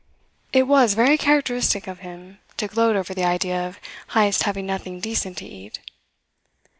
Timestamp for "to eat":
5.37-5.77